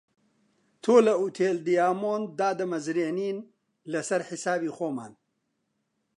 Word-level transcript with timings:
تۆ 0.83 0.93
لە 1.07 1.13
ئوتێل 1.21 1.57
دیامۆند 1.67 2.25
دادەمەزرێنین 2.39 3.37
لەسەر 3.93 4.21
حیسابی 4.29 4.73
خۆمان 4.77 5.13